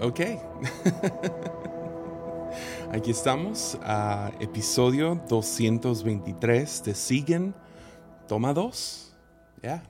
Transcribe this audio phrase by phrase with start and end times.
[0.00, 0.20] Ok.
[2.92, 7.54] Aquí estamos a episodio 223 de Siguen.
[8.28, 9.14] Toma dos.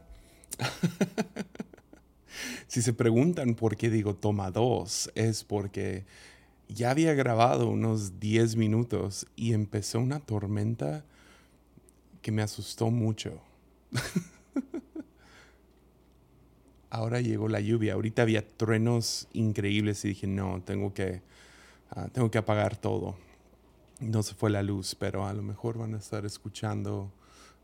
[2.69, 6.05] Si se preguntan por qué digo toma dos, es porque
[6.69, 11.05] ya había grabado unos 10 minutos y empezó una tormenta
[12.23, 13.41] que me asustó mucho.
[16.97, 17.93] Ahora llegó la lluvia.
[17.93, 21.21] Ahorita había truenos increíbles y dije, no, tengo que,
[21.91, 23.19] ah, tengo que apagar todo.
[24.01, 27.13] No se fue la luz, pero a lo mejor van a estar escuchando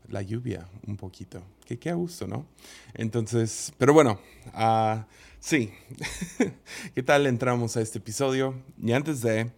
[0.07, 1.41] la lluvia un poquito.
[1.65, 2.45] Que qué gusto, ¿no?
[2.93, 4.19] Entonces, pero bueno,
[4.53, 5.01] uh,
[5.39, 5.71] sí.
[6.93, 8.53] ¿Qué tal entramos a este episodio?
[8.79, 9.49] Y antes de,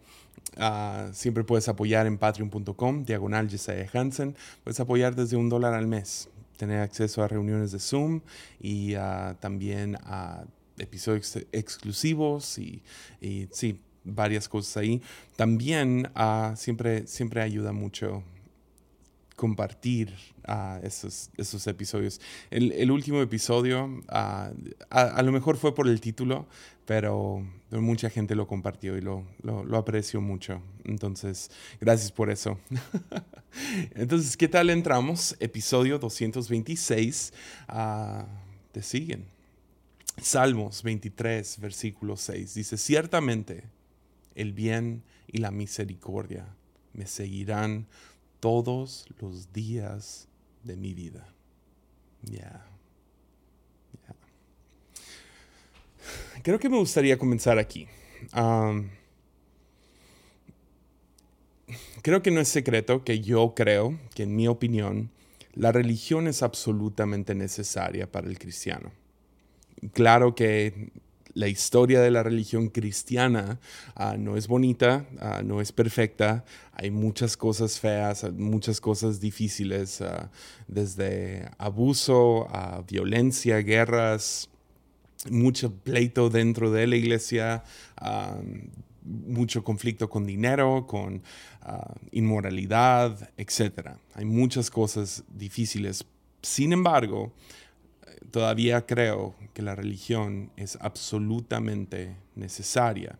[0.58, 4.38] uh, siempre puedes apoyar en patreon.com, diagonal Jesiah Hansen.
[4.64, 6.30] Puedes apoyar desde un dólar al mes.
[6.58, 8.22] Tener acceso a reuniones de Zoom
[8.60, 10.46] y uh, también a
[10.78, 12.82] episodios exclusivos y,
[13.22, 15.02] y, sí, varias cosas ahí.
[15.36, 16.10] También
[16.56, 18.24] siempre, siempre ayuda mucho
[19.36, 20.14] compartir
[20.48, 22.22] uh, esos, esos, episodios.
[22.50, 24.52] El, el último episodio, uh, a,
[24.90, 26.48] a, lo mejor fue por el título,
[26.86, 30.62] pero, mucha gente lo compartió y lo, lo, aprecio mucho.
[30.86, 32.58] Entonces, gracias por eso.
[33.96, 35.36] Entonces, ¿qué tal entramos?
[35.40, 37.34] Episodio 226
[37.68, 38.24] uh,
[38.72, 39.26] te siguen.
[40.22, 42.54] Salmos 23, versículo 6.
[42.54, 43.66] Dice, ciertamente
[44.36, 46.46] el bien y la misericordia
[46.94, 47.88] me seguirán
[48.46, 50.28] todos los días
[50.64, 51.28] de mi vida.
[52.22, 52.64] Ya.
[56.44, 57.88] Creo que me gustaría comenzar aquí.
[62.04, 65.10] Creo que no es secreto que yo creo que, en mi opinión,
[65.56, 68.92] la religión es absolutamente necesaria para el cristiano.
[69.94, 70.92] Claro que
[71.36, 73.60] la historia de la religión cristiana
[74.00, 80.00] uh, no es bonita, uh, no es perfecta, hay muchas cosas feas, muchas cosas difíciles,
[80.02, 80.28] uh,
[80.68, 84.50] desde abuso a violencia, guerras,
[85.30, 87.64] mucho pleito dentro de la iglesia,
[89.04, 91.24] mucho conflicto con dinero, con
[92.12, 93.98] inmoralidad, etc.
[94.14, 96.06] Hay muchas cosas difíciles.
[96.44, 97.34] Sin embargo,
[98.32, 103.18] todavía creo que la religión es absolutamente necesaria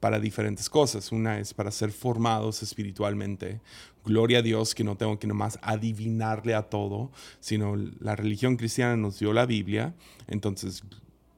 [0.00, 1.12] para diferentes cosas.
[1.12, 3.60] Una es para ser formados espiritualmente.
[4.04, 7.10] Gloria a Dios que no tengo que nomás adivinarle a todo,
[7.40, 9.94] sino la religión cristiana nos dio la Biblia.
[10.28, 10.82] Entonces,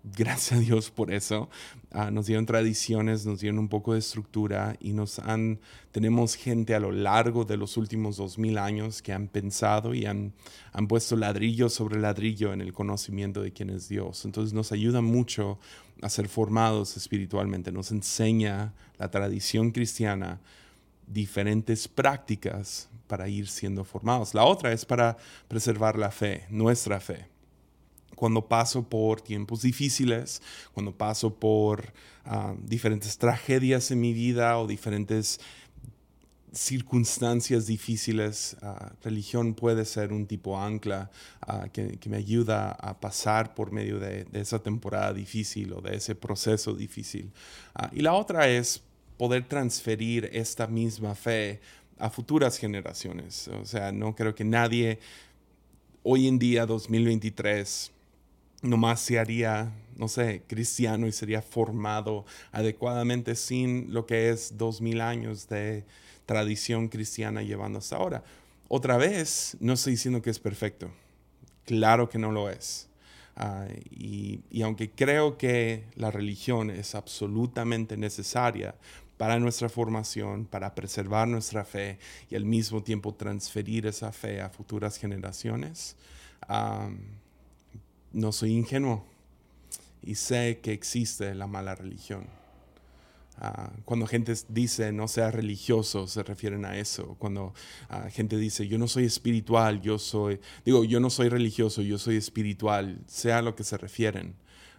[0.03, 1.49] gracias a Dios por eso.
[1.93, 5.61] Uh, nos dieron tradiciones, nos dieron un poco de estructura y nos han,
[5.93, 10.07] tenemos gente a lo largo de los últimos dos mil años que han pensado y
[10.07, 10.33] han,
[10.73, 14.25] han puesto ladrillo sobre ladrillo en el conocimiento de quién es Dios.
[14.25, 15.59] Entonces nos ayuda mucho
[16.03, 20.41] a ser formados espiritualmente, nos enseña la tradición cristiana
[21.07, 24.35] diferentes prácticas para ir siendo formados.
[24.35, 25.17] La otra es para
[25.49, 27.40] preservar la fe, nuestra fe
[28.21, 30.43] cuando paso por tiempos difíciles,
[30.75, 31.91] cuando paso por
[32.27, 35.41] uh, diferentes tragedias en mi vida o diferentes
[36.53, 41.11] circunstancias difíciles, uh, religión puede ser un tipo ancla
[41.49, 46.15] uh, que, me ayuda a pasar por medio de, esa temporada difícil o de ese
[46.15, 47.33] proceso difícil.
[47.91, 48.83] y la otra es
[49.17, 51.59] poder transferir esta misma fe
[51.99, 53.49] a futuras generaciones.
[53.49, 54.99] O sea, no creo que nadie
[56.03, 57.93] hoy en día, 2023,
[58.63, 64.81] nomás se haría, no sé, cristiano y sería formado adecuadamente sin lo que es dos
[64.81, 65.85] mil años de
[66.27, 68.23] tradición cristiana llevando hasta ahora.
[68.69, 70.91] Otra vez, no estoy diciendo que es perfecto.
[71.65, 72.89] Claro que no lo es.
[73.37, 78.75] Uh, y, y, aunque creo que la religión es absolutamente necesaria
[79.17, 81.99] para nuestra formación, para preservar nuestra fe
[82.29, 85.97] y al mismo tiempo transferir esa fe a futuras generaciones,
[86.49, 86.99] um,
[88.13, 89.05] no soy ingenuo
[90.03, 92.27] y sé que existe la mala religión.
[93.41, 97.17] Uh, cuando gente dice no sea religioso, se refieren a eso.
[97.19, 97.55] Cuando
[97.91, 101.99] uh, gente dice yo no soy espiritual, yo soy, digo, yo no soy religioso, yo
[101.99, 104.35] soy espiritual, sea a lo que se refieren.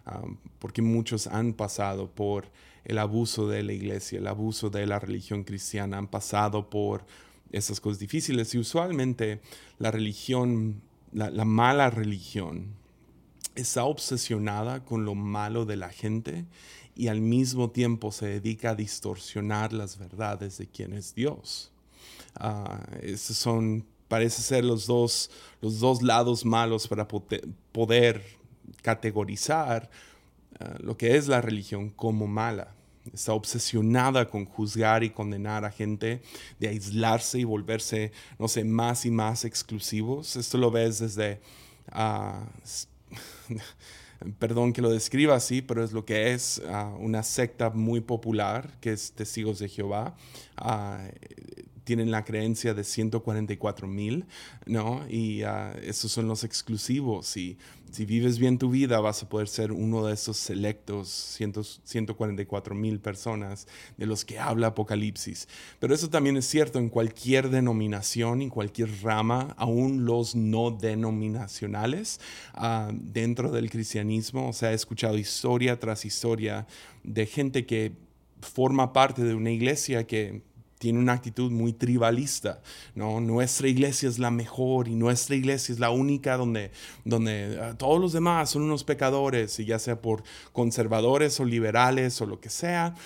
[0.06, 2.50] Uh, porque muchos han pasado por
[2.84, 7.04] el abuso de la iglesia, el abuso de la religión cristiana, han pasado por
[7.52, 9.40] esas cosas difíciles y usualmente
[9.78, 10.82] la religión,
[11.12, 12.74] la mala religión,
[13.54, 16.46] está obsesionada con lo malo de la gente
[16.94, 21.72] y al mismo tiempo se dedica a distorsionar las verdades de quién es Dios.
[22.40, 28.22] Uh, esos son, parece ser los dos, los dos lados malos para poder
[28.82, 29.90] categorizar
[30.80, 32.74] lo que es la religión como mala.
[33.12, 36.22] Está obsesionada con juzgar y condenar a gente,
[36.60, 40.36] de aislarse y volverse, no sé, más y más exclusivos.
[40.36, 41.40] Esto lo ves desde...
[41.90, 42.46] Ah,
[44.38, 48.70] perdón que lo describa así, pero es lo que es ah, una secta muy popular,
[48.80, 50.14] que es Testigos de Jehová.
[50.56, 51.04] Ah,
[51.84, 54.26] tienen la creencia de 144 mil,
[54.66, 55.04] ¿no?
[55.08, 57.36] Y uh, esos son los exclusivos.
[57.36, 57.58] Y
[57.90, 63.00] si vives bien tu vida, vas a poder ser uno de esos selectos 144 mil
[63.00, 65.48] personas de los que habla Apocalipsis.
[65.78, 72.20] Pero eso también es cierto en cualquier denominación, en cualquier rama, aún los no denominacionales
[72.56, 74.48] uh, dentro del cristianismo.
[74.48, 76.66] O sea, he escuchado historia tras historia
[77.02, 77.92] de gente que
[78.40, 80.42] forma parte de una iglesia que
[80.82, 82.60] tiene una actitud muy tribalista,
[82.96, 83.20] ¿no?
[83.20, 86.72] Nuestra iglesia es la mejor y nuestra iglesia es la única donde,
[87.04, 92.20] donde ah, todos los demás son unos pecadores, y ya sea por conservadores o liberales
[92.20, 92.96] o lo que sea,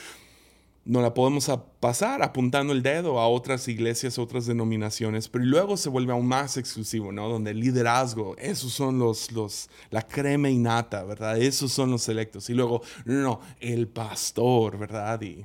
[0.86, 5.90] no la podemos pasar apuntando el dedo a otras iglesias, otras denominaciones, pero luego se
[5.90, 7.28] vuelve aún más exclusivo, ¿no?
[7.28, 11.36] Donde el liderazgo, esos son los, los, la crema innata, ¿verdad?
[11.36, 12.48] Esos son los selectos.
[12.48, 15.20] Y luego, no, no, el pastor, ¿verdad?
[15.20, 15.44] Y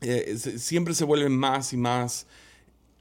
[0.00, 2.26] eh, siempre se vuelve más y más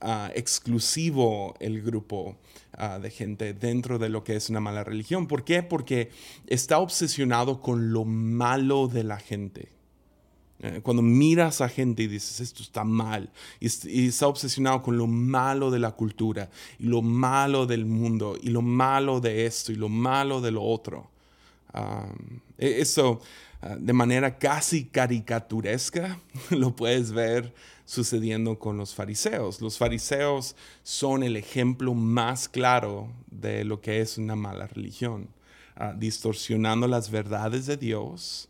[0.02, 2.38] ah, exclusivo el grupo
[2.74, 5.28] ah, de gente dentro de lo que es una mala religión.
[5.28, 5.64] ¿Por qué?
[5.64, 6.10] Porque
[6.48, 9.80] está obsesionado con lo malo de la gente.
[10.62, 13.30] Eh, cuando miras a gente y dices, esto está mal,
[13.62, 18.50] y, está obsesionado con lo malo de la cultura, y lo malo del mundo, y
[18.50, 21.12] lo malo de esto, y lo malo de lo otro.
[22.58, 23.22] E, eso
[23.62, 26.18] Ah, de manera casi caricaturesca,
[26.50, 27.54] lo puedes ver
[27.86, 29.62] sucediendo con los fariseos.
[29.62, 35.28] Los fariseos son el ejemplo más claro de lo que es una mala religión,
[35.76, 38.48] ah, distorsionando las verdades de Dios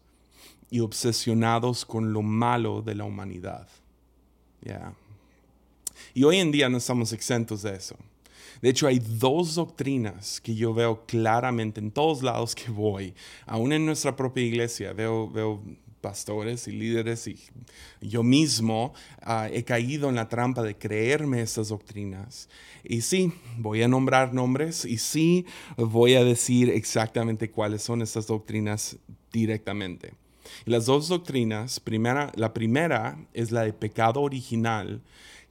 [0.69, 3.67] y obsesionados con lo malo de la humanidad.
[6.13, 7.95] Y hoy en día no estamos exentos de eso.
[8.61, 13.13] De hecho, hay dos doctrinas que yo veo claramente en todos lados que voy,
[13.45, 15.61] aún en nuestra propia iglesia, veo, veo
[15.99, 17.37] pastores y líderes y
[18.01, 22.49] yo mismo ah, he caído en la trampa de creerme estas doctrinas.
[22.83, 25.45] Y sí, voy a nombrar nombres y sí
[25.77, 28.97] voy a decir exactamente cuáles son estas doctrinas
[29.31, 30.13] directamente.
[30.65, 35.01] las dos doctrinas, primera, la primera es la de pecado original,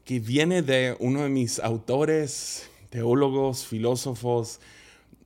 [0.04, 4.60] que viene de uno de mis autores teólogos, filósofos.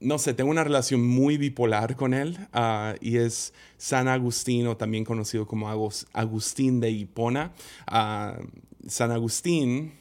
[0.00, 4.76] No sé, tengo una relación muy bipolar con él ah, y es San Agustín, o
[4.76, 5.69] también conocido como
[6.12, 7.53] Agustín de Hipona.
[7.87, 8.38] Ah,
[8.87, 9.93] San Agustín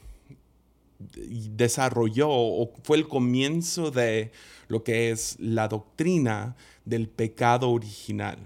[1.00, 4.32] desarrolló o fue el comienzo de
[4.68, 6.56] lo que es la doctrina
[6.86, 8.38] del pecado original.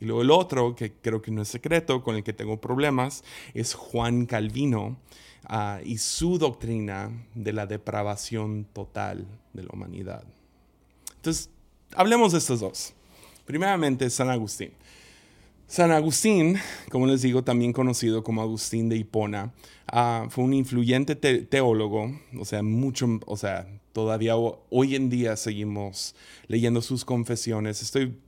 [0.00, 3.22] Y luego el otro, que creo que no es secreto, con el que tengo problemas,
[3.52, 4.98] es Juan Calvino,
[5.52, 10.22] Ah, y su doctrina de la depravación total de la humanidad.
[11.16, 11.50] Entonces,
[11.92, 12.92] hablemos de estos dos.
[13.46, 14.70] Primeramente, San Agustín.
[15.70, 16.56] San Agustín,
[16.90, 19.52] como les digo, también conocido como Agustín de Hipona,
[19.86, 26.16] ah, fue un influyente teólogo, o sea, mucho, o sea, todavía hoy en día seguimos
[26.48, 27.82] leyendo sus confesiones.
[27.82, 28.18] Estoy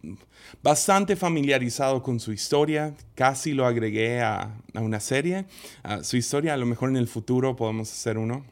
[0.63, 5.47] bastante familiarizado con su historia, casi lo agregué a, una serie.
[6.03, 8.45] su historia, a lo mejor en el futuro podemos hacer uno.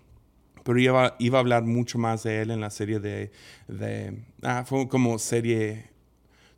[0.65, 3.31] Pero iba, iba a hablar mucho más de él en la serie de...
[3.69, 5.91] de ah, fue como serie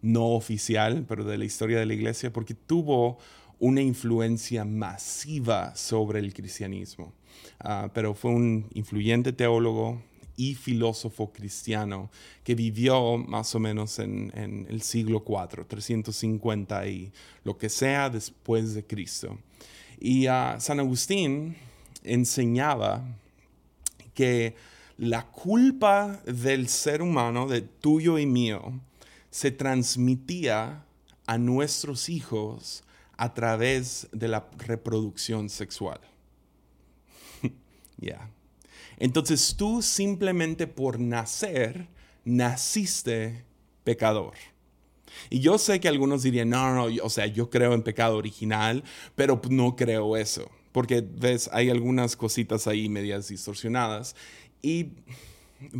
[0.03, 3.19] no oficial, pero de la historia de la iglesia, porque tuvo
[3.59, 7.13] una influencia masiva sobre el cristianismo.
[7.61, 10.03] Ah, pero fue un influyente teólogo
[10.37, 12.11] y filósofo cristiano
[12.43, 17.13] que vivió más o menos en, el siglo IV, 350 y
[17.45, 19.39] lo que sea después de Cristo.
[20.01, 21.57] Y uh, San Agustín
[22.03, 23.05] enseñaba
[24.15, 24.57] que
[24.99, 28.73] la culpa del ser humano, de tuyo y mío,
[29.33, 30.85] se transmitía
[31.27, 32.85] a nuestros hijos
[33.17, 36.01] a través de la reproducción sexual.
[37.99, 38.31] Ya.
[38.99, 41.89] Entonces tú simplemente por nacer,
[42.25, 43.45] naciste
[43.85, 44.35] pecador.
[45.31, 48.83] Y yo sé que algunos dirían, no, no, o sea, yo creo en pecado original,
[49.15, 50.51] pero no creo eso.
[50.73, 54.17] Porque, ves, hay algunas cositas ahí medias distorsionadas.
[54.63, 54.95] Y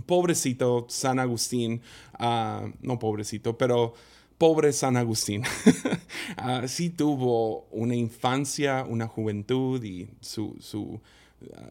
[0.07, 1.81] pobrecito San Agustín,
[2.15, 3.95] ah, no pobrecito, pero
[4.39, 11.01] pobre San Agustín, uh, sí tuvo una infancia, una juventud y su, su,
[11.55, 11.69] ah,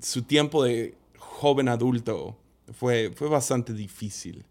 [0.00, 2.36] su tiempo de joven adulto
[2.72, 4.44] fue, fue bastante difícil.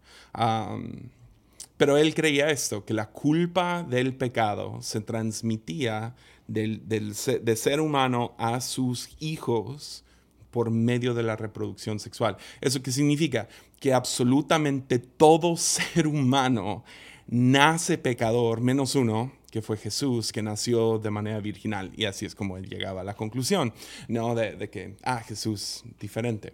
[1.76, 6.14] Pero él creía esto, que la culpa del pecado se transmitía
[6.46, 10.04] del, de ser humano a sus hijos
[10.50, 12.36] por medio de la reproducción sexual.
[12.60, 13.48] ¿Eso qué significa?
[13.80, 16.84] Que absolutamente todo ser humano
[17.26, 21.92] nace pecador, menos uno, que fue Jesús, que nació de manera virginal.
[21.96, 23.72] Y así es como él llegaba a la conclusión,
[24.08, 24.34] ¿no?
[24.34, 26.52] De, que, ah, Jesús diferente.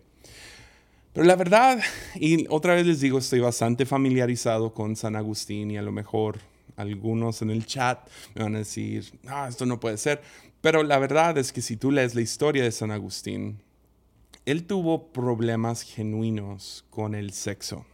[1.12, 1.80] Pero la verdad,
[2.16, 6.40] y otra vez les digo, estoy bastante familiarizado con San Agustín y a lo mejor
[6.76, 10.22] algunos en el chat me van a decir, ah, esto no puede ser.
[10.60, 13.60] Pero la verdad es que si tú lees la historia de San Agustín,
[14.46, 17.86] él tuvo problemas genuinos con el sexo.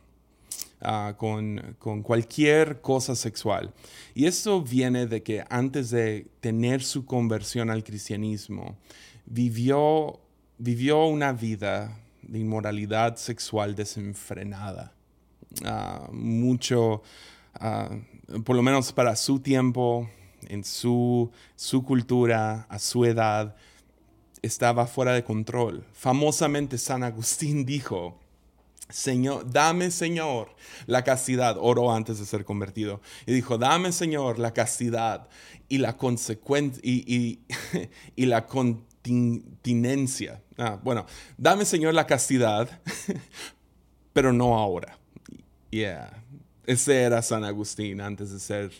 [0.83, 3.75] Ah, con, con, cualquier cosa sexual.
[4.15, 8.79] Y esto viene de que antes de tener su conversión al cristianismo,
[9.27, 10.21] vivió,
[10.57, 14.95] vivió una vida de inmoralidad sexual desenfrenada.
[15.65, 17.03] Ah, mucho,
[17.55, 17.91] ah,
[18.45, 20.09] por lo menos para su tiempo,
[20.49, 23.55] en su, su cultura, a su edad,
[24.43, 25.85] estaba fuera de control.
[25.93, 28.19] Famosamente San Agustín dijo,
[28.89, 30.55] Señor, dame Señor
[30.87, 35.29] la castidad, oró antes de ser convertido, y dijo, dame Señor la castidad
[35.69, 37.41] y la consecuencia y,
[38.17, 40.43] y, la continencia.
[40.59, 41.07] Ah, bueno,
[41.37, 42.69] dame Señor la castidad,
[44.13, 44.99] pero no ahora.
[45.71, 46.25] Yeah.
[46.67, 48.73] Ese era San Agustín antes de ser,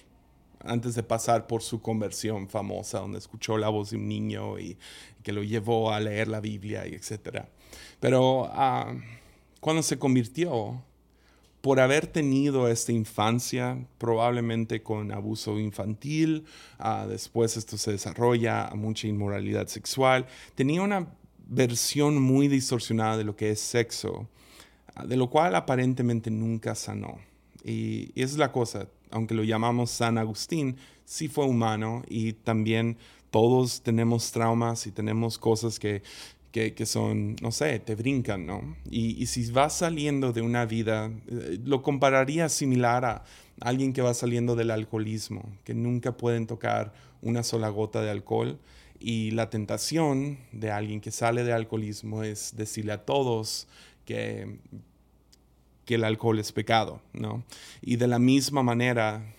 [0.65, 4.77] antes de pasar por su conversión famosa, donde escuchó la voz de un niño y
[5.23, 7.45] que lo llevó a leer la Biblia y etc.
[7.99, 8.95] Pero ah,
[9.61, 10.83] cuando se convirtió,
[11.61, 16.47] por haber tenido esta infancia, probablemente con abuso infantil,
[16.79, 21.09] ah, después esto se desarrolla a mucha inmoralidad sexual, tenía una
[21.47, 24.29] versión muy distorsionada de lo que es sexo,
[24.95, 27.19] ah, de lo cual aparentemente nunca sanó.
[27.65, 32.97] Y, es la cosa, aunque lo llamamos San Agustín, sí fue humano y también
[33.31, 36.03] todos tenemos traumas y tenemos cosas que,
[36.53, 38.77] que, son, no sé, te brincan, ¿no?
[38.91, 43.25] Y, si vas saliendo de una vida, eh, lo compararía similar a
[43.61, 48.59] alguien que va saliendo del alcoholismo, que nunca pueden tocar una sola gota de alcohol.
[48.99, 53.67] Y la tentación de alguien que sale de alcoholismo es decirle a todos
[54.05, 54.59] que,
[55.91, 57.43] que el alcohol es pecado, ¿no?
[57.83, 59.35] Y de la misma manera,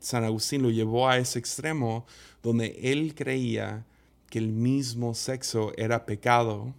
[0.00, 2.06] San Agustín lo llevó a ese extremo
[2.42, 3.84] donde él creía
[4.30, 6.74] que el mismo sexo era pecado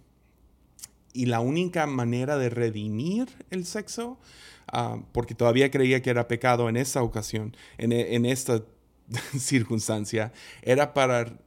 [1.12, 4.18] y la única manera de redimir el sexo,
[4.66, 8.64] ah, porque todavía creía que era pecado en esta ocasión, en, esta
[9.38, 11.38] circunstancia, era para,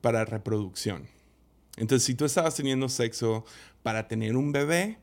[0.00, 1.06] para reproducción.
[1.76, 3.44] Entonces, si tú estabas teniendo sexo
[3.82, 4.96] para tener un bebé,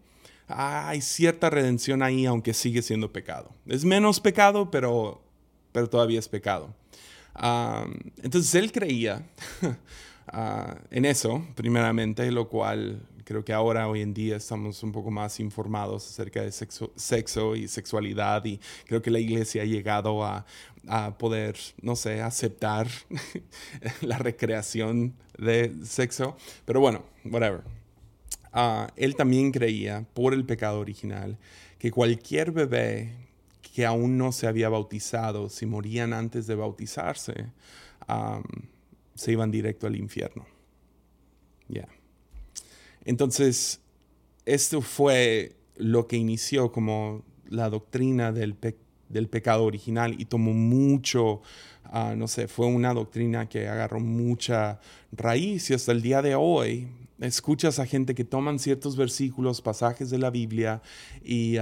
[0.47, 3.51] hay cierta redención ahí, aunque sigue siendo pecado.
[3.65, 5.21] Es menos pecado, pero,
[5.71, 6.73] pero todavía es pecado.
[8.23, 9.23] Entonces él creía
[10.29, 15.09] Ah, en eso, primeramente, lo cual creo que ahora, hoy en día, estamos un poco
[15.09, 20.23] más informados acerca de sexo, sexo y sexualidad y creo que la iglesia ha llegado
[20.25, 20.45] a,
[20.87, 22.87] a poder, no sé, aceptar
[24.01, 26.35] la recreación de sexo.
[26.65, 27.61] Pero bueno, whatever.
[28.57, 31.37] Uh, él también creía, por el pecado original,
[31.77, 33.13] que cualquier bebé
[33.61, 37.45] que aún no se había bautizado, si morían antes de bautizarse,
[39.13, 40.47] se iban directo al infierno.
[41.67, 41.87] Ya.
[43.05, 43.79] Entonces,
[44.47, 48.55] esto fue lo que inició como la doctrina del,
[49.09, 51.41] del pecado original y tomó mucho,
[51.85, 54.79] ah, no sé, fue una doctrina que agarró mucha
[55.11, 56.87] raíz y hasta el día de hoy
[57.19, 60.81] escuchas a gente que toman ciertos versículos, pasajes de la Biblia
[61.23, 61.57] y,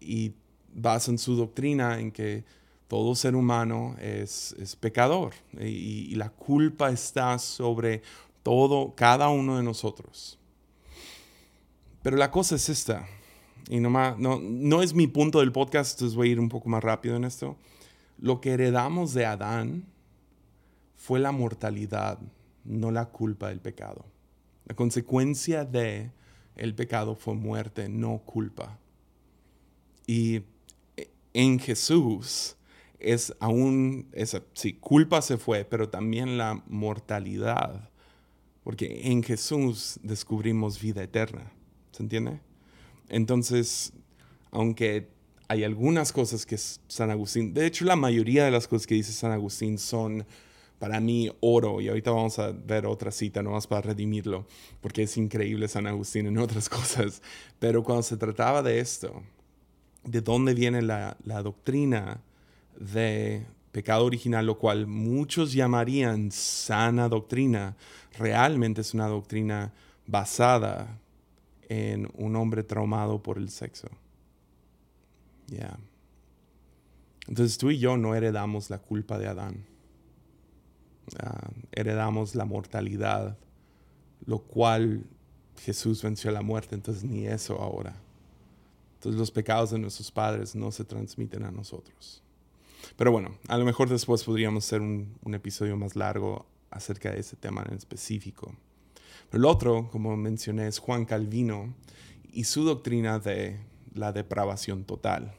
[0.00, 0.34] y
[0.74, 2.44] basan su doctrina en que
[2.90, 8.02] todo ser humano es, pecador y, la culpa está sobre
[8.42, 10.38] todo, cada uno de nosotros.
[12.02, 13.06] Pero la cosa es esta,
[13.70, 16.68] y no, no, no es mi punto del podcast, entonces voy a ir un poco
[16.68, 17.56] más rápido en esto.
[18.18, 19.84] Lo que heredamos de Adán
[20.96, 22.18] fue la mortalidad,
[22.64, 24.04] no la culpa del pecado.
[24.66, 26.10] La consecuencia de
[26.56, 28.76] el pecado fue muerte, no culpa.
[30.04, 30.42] Y
[31.32, 32.56] en Jesús
[32.98, 37.88] es aún, esa, sí, culpa se fue, pero también la mortalidad,
[38.64, 41.52] porque en Jesús descubrimos vida eterna,
[41.92, 42.49] ¿se entiende?
[43.10, 43.92] Entonces,
[44.50, 45.08] aunque
[45.48, 49.12] hay algunas cosas que San Agustín, de hecho la mayoría de las cosas que dice
[49.12, 50.24] San Agustín son
[50.78, 54.46] para mí oro, y ahorita vamos a ver otra cita nomás para redimirlo,
[54.80, 57.20] porque es increíble San Agustín en otras cosas,
[57.58, 59.22] pero cuando se trataba de esto,
[60.04, 62.22] de dónde viene la, la doctrina,
[62.78, 67.76] de pecado original, lo cual muchos llamarían sana doctrina,
[68.18, 69.72] realmente es una doctrina
[70.06, 70.98] basada
[71.70, 73.88] en un hombre traumado por el sexo.
[75.46, 75.78] Ya.
[77.28, 79.64] Entonces tú y yo no heredamos la culpa de Adán.
[81.20, 83.38] Ah, heredamos la mortalidad,
[84.26, 85.06] lo cual
[85.58, 87.94] Jesús venció la muerte, entonces ni eso ahora.
[88.94, 92.20] Entonces los pecados de nuestros padres no se transmiten a nosotros.
[92.96, 97.20] Pero bueno, a lo mejor después podríamos hacer un, un episodio más largo acerca de
[97.20, 98.56] ese tema en específico.
[99.32, 101.74] El otro, como mencioné, es Juan Calvino
[102.32, 103.58] y su doctrina de
[103.94, 105.34] la depravación total.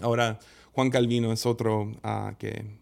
[0.00, 0.38] Ahora,
[0.72, 2.78] Juan Calvino es otro uh, que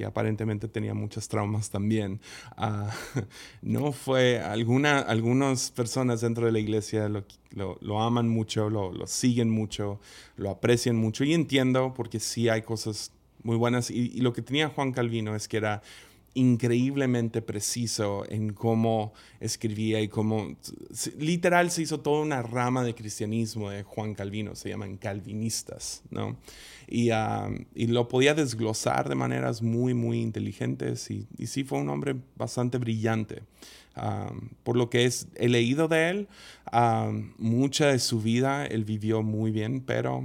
[0.00, 2.20] que aparentemente tenía muchos traumas también.
[2.56, 2.88] Uh,
[3.60, 9.06] no fue, alguna, algunas personas dentro de la iglesia lo, lo, aman mucho, lo, lo,
[9.06, 10.00] siguen mucho,
[10.36, 14.70] lo aprecian mucho y entiendo porque sí hay cosas muy buenas y lo que tenía
[14.70, 15.82] Juan Calvino es que era
[16.34, 20.56] increíblemente preciso en cómo escribía y cómo
[21.18, 26.36] literal se hizo toda una rama de cristianismo de Juan Calvino, se llaman calvinistas, ¿no?
[26.88, 27.10] Y,
[27.74, 32.16] y lo podía desglosar de maneras muy, muy inteligentes y, y sí fue un hombre
[32.36, 33.42] bastante brillante.
[34.62, 36.28] por lo que es, he leído de él,
[37.38, 40.24] mucha de su vida él vivió muy bien, pero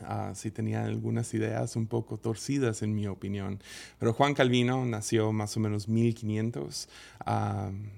[0.00, 3.60] Uh, sí tenía algunas ideas un poco torcidas en mi opinión.
[3.98, 6.88] Pero Juan Calvino nació más o menos 1500
[7.26, 7.30] uh,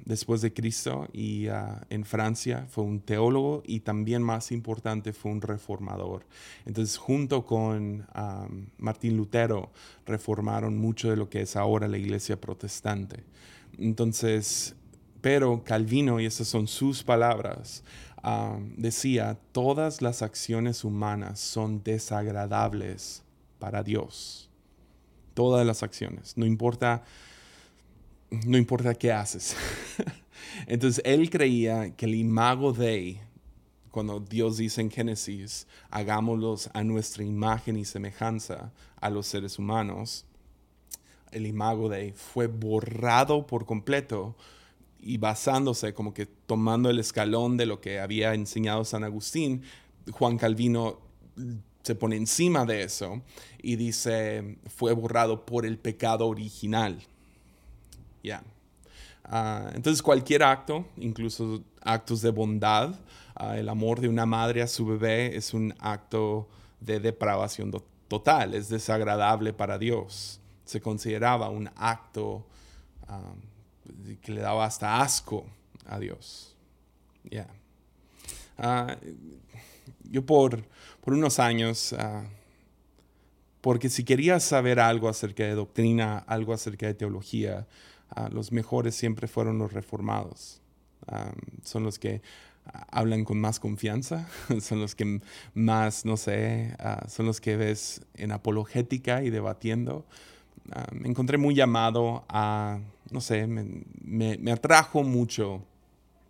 [0.04, 5.30] después de Cristo y uh, en Francia fue un teólogo y también más importante fue
[5.30, 6.26] un reformador.
[6.66, 9.70] Entonces junto con um, Martín Lutero
[10.04, 13.22] reformaron mucho de lo que es ahora la iglesia protestante.
[13.78, 14.74] Entonces,
[15.20, 17.82] pero Calvino, y esas son sus palabras,
[18.76, 23.22] decía, todas las acciones humanas son desagradables
[23.58, 24.48] para Dios.
[25.34, 27.02] Todas las acciones, no importa,
[28.30, 29.56] no importa qué haces.
[30.66, 33.20] Entonces él creía que el imago de
[33.90, 40.24] cuando Dios dice en Génesis, hagámoslos a nuestra imagen y semejanza a los seres humanos,
[41.30, 44.34] el imago de fue borrado por completo
[45.04, 49.62] y basándose, como que tomando el escalón de lo que había enseñado San Agustín,
[50.10, 50.98] Juan Calvino
[51.82, 53.20] se pone encima de eso
[53.62, 56.98] y dice, fue borrado por el pecado original.
[58.22, 58.42] Ya.
[59.24, 62.94] Ah, entonces cualquier acto, incluso actos de bondad,
[63.34, 66.48] ah, el amor de una madre a su bebé es un acto
[66.80, 67.70] de depravación
[68.08, 70.40] total, es desagradable para Dios.
[70.64, 72.46] Se consideraba un acto
[73.06, 73.34] ah,
[74.22, 75.46] que le daba hasta asco
[75.86, 76.56] a Dios.
[78.58, 78.96] Ah,
[80.10, 80.64] yo por,
[81.00, 82.26] por, unos años, uh,
[83.60, 87.66] porque si querías saber algo acerca de doctrina, algo acerca de teología,
[88.16, 90.60] uh, los mejores siempre fueron los reformados.
[91.64, 92.22] son los que
[92.90, 94.28] hablan con más confianza,
[94.60, 95.20] son los que
[95.52, 96.76] más, no sé,
[97.08, 100.06] son los que ves en apologética y debatiendo.
[100.92, 102.78] Me encontré muy llamado a
[103.10, 105.62] no sé, me, atrajo mucho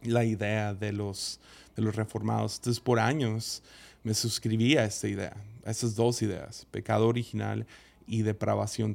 [0.03, 1.41] la idea de los,
[1.77, 2.57] de los reformados.
[2.57, 3.63] Entonces, por años
[4.03, 5.35] me suscribí a esta idea,
[5.65, 7.67] a esas dos ideas, pecado original
[8.07, 8.95] y depravación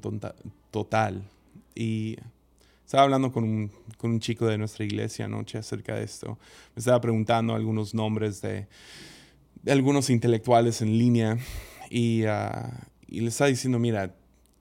[0.70, 1.24] total.
[1.74, 2.18] Y
[2.86, 6.38] estaba hablando con un, con un, chico de nuestra iglesia anoche acerca de esto.
[6.76, 8.68] Me estaba preguntando algunos nombres de,
[9.63, 11.39] de algunos intelectuales en línea
[11.89, 12.70] y, uh,
[13.08, 14.13] y le estaba diciendo, mira,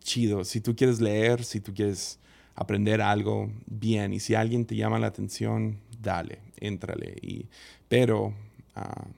[0.09, 2.19] chido, si tú quieres leer, si tú quieres
[2.55, 4.13] aprender algo bien.
[4.13, 7.15] Y si alguien te llama la atención, dale, éntrale.
[7.23, 7.47] Y,
[7.89, 8.35] pero
[8.77, 9.09] uh,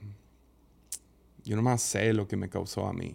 [1.44, 3.14] yo nomás sé lo que me causó a mí.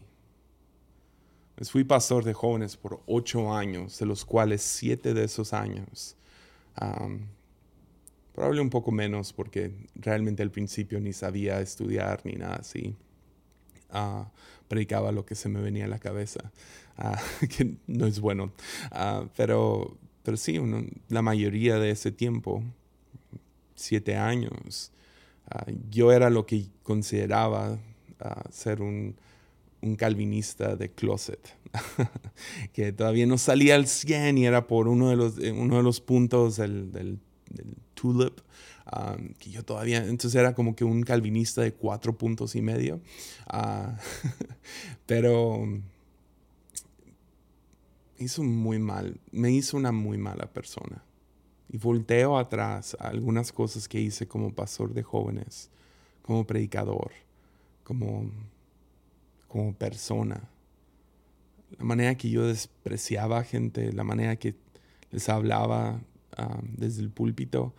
[1.56, 6.18] Pues fui pastor de jóvenes por ocho años, de los cuales siete de esos años,
[6.82, 7.20] um,
[8.34, 12.96] probablemente un poco menos porque realmente al principio ni sabía estudiar ni nada así.
[13.96, 14.26] Uh,
[14.68, 16.52] predicaba lo que se me venía a la cabeza,
[16.98, 18.52] uh, que no es bueno.
[18.92, 20.60] Uh, pero, pero sí,
[21.08, 22.64] la mayoría de ese tiempo,
[23.76, 24.92] siete años,
[25.50, 27.78] ah, yo era lo que consideraba
[28.50, 29.16] ser un,
[30.00, 31.56] calvinista de closet,
[32.74, 35.84] que todavía no salía al 100 y era por uno de los, eh, uno de
[35.84, 37.20] los puntos del,
[37.94, 38.40] tulip,
[39.40, 43.02] que yo todavía, entonces era como que un calvinista de cuatro puntos y medio,
[45.06, 45.68] pero
[48.20, 51.04] hizo muy mal, me hizo una muy mala persona.
[51.70, 55.72] Y volteo atrás a algunas cosas que hice como pastor de jóvenes,
[56.22, 57.12] como predicador,
[57.84, 58.30] como,
[59.48, 60.48] como persona.
[61.78, 64.56] la manera que yo despreciaba a gente, la manera que
[65.12, 66.02] les hablaba
[66.78, 67.74] desde el púlpito.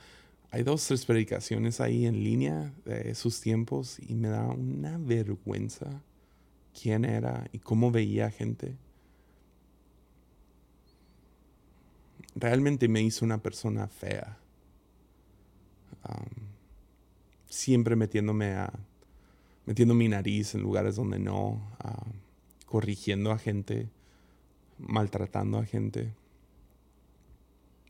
[0.56, 6.00] Hay dos, tres predicaciones ahí en línea de esos tiempos y me da una vergüenza
[6.72, 8.74] quién era y cómo veía gente.
[12.34, 14.38] Realmente me hizo una persona fea.
[17.50, 18.72] siempre metiéndome a,
[19.66, 21.60] metiendo mi nariz en lugares donde no,
[22.64, 23.90] corrigiendo a gente,
[24.78, 26.14] maltratando a gente.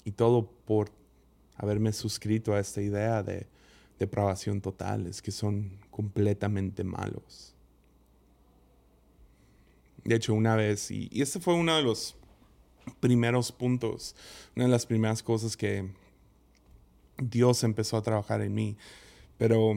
[0.03, 0.91] Y todo por
[1.57, 3.47] haberme suscrito a esta idea de
[3.99, 7.55] depravación total, es que son completamente malos.
[10.05, 12.15] De hecho, una vez, y, y este fue uno de los
[13.01, 14.15] primeros puntos,
[14.55, 15.89] una de las primeras cosas que
[17.19, 18.77] Dios empezó a trabajar en mí,
[19.39, 19.75] pero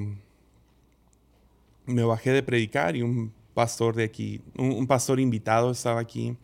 [1.86, 6.38] me bajé de predicar y un pastor de aquí, un, pastor invitado estaba aquí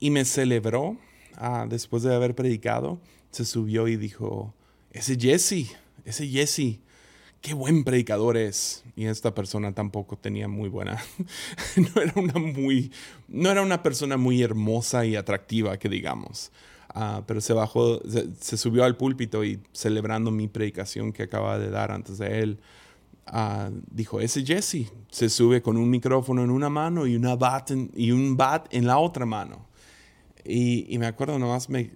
[0.00, 0.96] y me celebró
[1.36, 3.00] ah, después de haber predicado,
[3.34, 4.54] se subió y dijo,
[4.90, 6.78] ese Jesse, ese Jesse,
[7.40, 8.84] qué buen predicador es.
[8.96, 11.02] Y esta persona tampoco tenía muy buena,
[11.76, 12.92] no era una muy,
[13.28, 16.52] no era una persona muy hermosa y atractiva, que digamos.
[16.96, 18.00] Ah, pero se bajó,
[18.40, 22.60] se, subió al púlpito y celebrando mi predicación que acaba de dar antes de él,
[23.26, 27.70] Ah, dijo, ese Jesse se sube con un micrófono en una mano y, una bat
[27.94, 29.66] y un bat en la otra mano.
[30.44, 31.90] Y, me acuerdo nomás, me,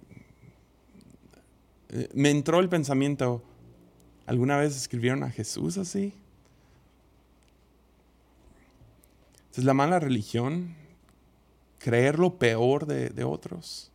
[2.13, 3.43] me entró el pensamiento,
[4.25, 6.13] ¿alguna vez escribieron a Jesús así?
[9.55, 10.75] Es la mala religión,
[11.79, 13.91] creer lo peor de, otros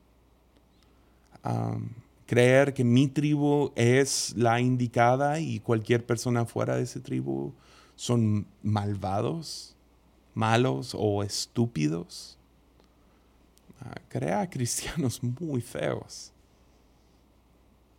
[2.26, 7.52] creer que mi tribu es la indicada y cualquier persona fuera de esa tribu
[7.96, 9.76] son malvados,
[10.34, 12.38] malos o estúpidos.
[13.80, 16.32] Ah, crea cristianos muy feos,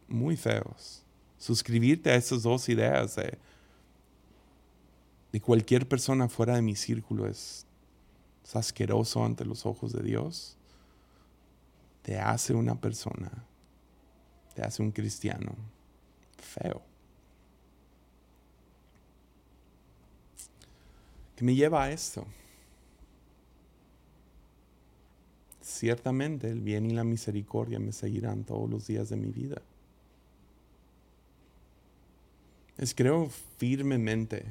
[0.07, 1.03] muy feos.
[1.37, 3.37] Suscribirte a esas dos ideas de,
[5.41, 7.65] cualquier persona fuera de mi círculo es,
[8.43, 10.55] es asqueroso ante los ojos de Dios.
[12.03, 13.31] Te hace una persona
[14.55, 15.53] te hace un cristiano
[16.37, 16.81] feo.
[21.35, 22.25] ¿Qué me lleva a esto?
[25.61, 29.61] Ciertamente el bien y la misericordia me seguirán todos los días de mi vida.
[32.77, 34.45] Es creo firmemente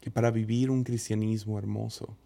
[0.00, 2.16] que para vivir un cristianismo hermoso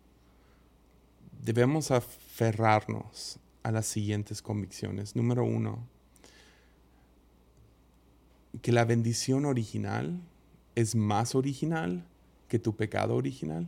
[1.42, 5.16] debemos aferrarnos a las siguientes convicciones.
[5.16, 5.78] Número uno,
[8.60, 10.20] que la bendición original
[10.74, 12.04] es más original
[12.48, 13.66] que tu pecado original.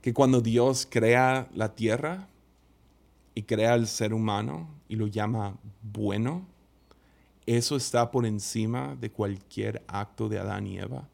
[0.00, 2.28] Que cuando Dios crea la tierra
[3.34, 6.46] y crea al ser humano y lo llama bueno,
[7.46, 11.08] eso está por encima de cualquier acto de Adán y Eva.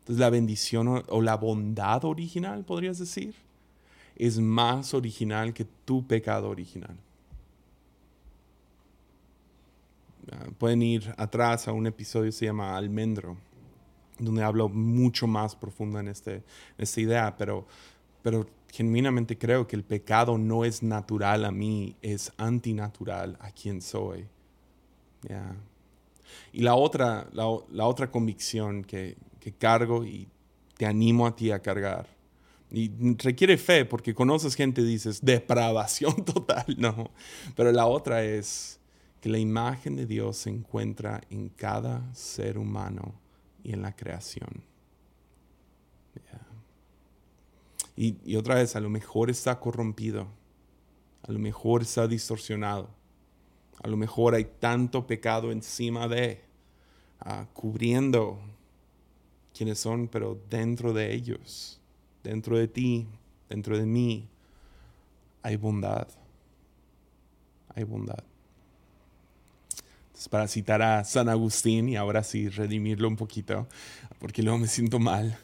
[0.00, 3.34] Entonces la bendición o, la bondad original, podrías decir,
[4.16, 6.96] es más original que tu pecado original.
[10.32, 13.36] Ah, pueden ir atrás a un episodio que se llama Almendro,
[14.18, 16.42] donde hablo mucho más profundo en, este,
[16.76, 17.66] esta idea, pero,
[18.22, 23.80] pero genuinamente creo que el pecado no es natural a mí, es antinatural a quien
[23.82, 24.26] soy.
[26.52, 30.28] Y la otra, la, otra convicción que, que cargo y
[30.76, 32.18] te animo a ti a cargar
[32.70, 37.10] y requiere fe porque conoces gente y dices, depravación total, no.
[37.56, 38.78] Pero la otra es
[39.20, 43.14] que la imagen de Dios se encuentra en cada ser humano
[43.62, 44.67] y en la creación.
[48.00, 50.28] Y, y, otra vez, a lo mejor está corrompido,
[51.26, 52.90] a lo mejor está distorsionado,
[53.82, 56.40] a lo mejor hay tanto pecado encima de,
[57.26, 58.38] uh, cubriendo
[59.52, 61.78] quienes son, pero dentro de ellos
[62.22, 63.06] dentro de ti,
[63.48, 64.28] dentro de mí,
[65.42, 66.08] hay bondad.
[67.74, 68.22] Hay bondad.
[70.30, 73.68] Para citar a San Agustín y ahora sí redimirlo un poquito,
[74.18, 75.38] porque luego me siento mal.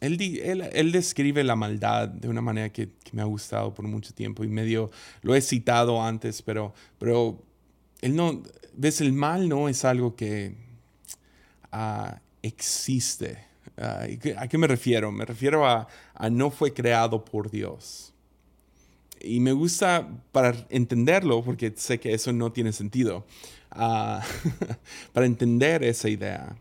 [0.00, 4.48] Él, describe la maldad de una manera que, me ha gustado por mucho tiempo y
[4.48, 4.90] medio
[5.22, 7.42] lo he citado antes, pero, pero
[8.02, 8.42] él no,
[8.74, 10.54] ves, el mal no es algo que
[11.72, 13.46] ah, existe
[13.78, 15.12] ¿A qué me refiero?
[15.12, 15.86] Me refiero a,
[16.30, 18.12] no fue creado por Dios.
[19.20, 23.26] Y me gusta para entenderlo, porque sé que eso no tiene sentido,
[23.70, 24.22] ah,
[25.12, 26.56] para entender esa idea,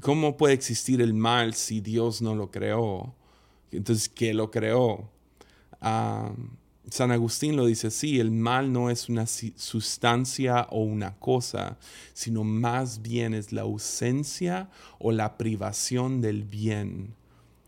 [0.00, 3.14] ¿Cómo puede existir el mal si Dios no lo creó?
[3.70, 5.10] Entonces, ¿qué lo creó?
[5.80, 6.32] Ah,
[6.90, 11.78] San Agustín lo dice así, el mal no es una sustancia o una cosa,
[12.12, 17.14] sino más bien es la ausencia o la privación del bien,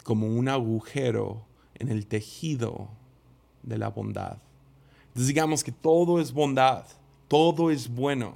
[0.03, 2.89] como un agujero en el tejido
[3.63, 4.39] de la bondad.
[5.09, 6.85] Entonces digamos que todo es bondad,
[7.27, 8.35] todo es bueno,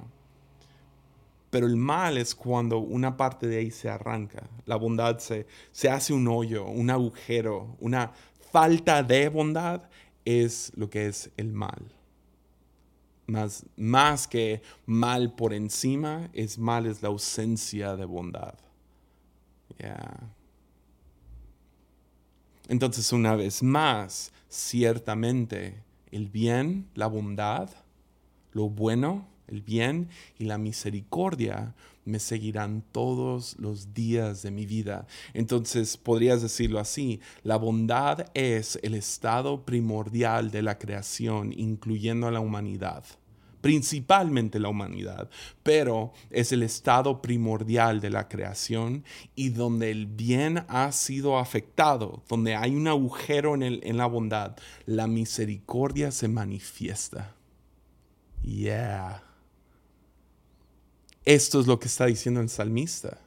[1.51, 5.89] pero el mal es cuando una parte de ahí se arranca, la bondad se, se
[5.89, 8.11] hace un hoyo, un agujero, una
[8.51, 9.83] falta de bondad
[10.25, 11.93] es lo que es el mal.
[13.27, 18.55] Más, más que mal por encima, es mal es la ausencia de bondad.
[22.67, 27.69] Entonces, una vez más, ciertamente, el bien, la bondad,
[28.51, 30.09] lo bueno, el bien
[30.39, 35.05] y la misericordia me seguirán todos los días de mi vida.
[35.33, 42.31] Entonces podrías decirlo así, la bondad es el estado primordial de la creación, incluyendo a
[42.31, 43.03] la humanidad
[43.61, 45.29] principalmente la humanidad,
[45.61, 52.23] pero es el estado primordial de la creación y donde el bien ha sido afectado,
[52.27, 57.35] donde hay un agujero en, en la bondad, la misericordia se manifiesta.
[58.41, 59.30] Yeah.
[61.31, 63.17] Esto es lo que está diciendo el salmista.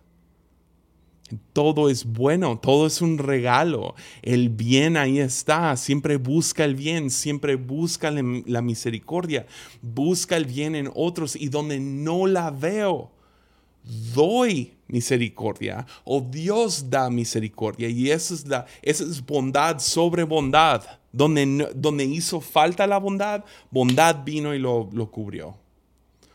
[1.54, 3.94] Todo es bueno, todo es un regalo.
[4.20, 5.74] El bien ahí está.
[5.78, 9.46] Siempre busca el bien, siempre busca la misericordia,
[9.80, 13.10] busca el bien en otros y donde no la veo,
[14.14, 17.88] doy misericordia o Dios da misericordia.
[17.88, 20.82] Y esa es, la, es bondad sobre bondad.
[21.10, 25.63] Donde, donde hizo falta la bondad, bondad vino y lo, lo cubrió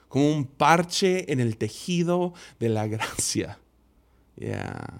[0.10, 3.58] como un parche en el tejido de la gracia.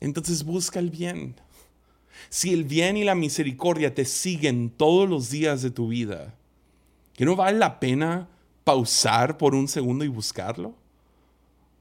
[0.00, 1.34] Entonces busca el bien.
[2.28, 6.34] Si el bien y la misericordia te siguen todos los días de tu vida,
[7.14, 8.28] ¿que no vale la pena
[8.64, 10.74] pausar por un segundo y buscarlo?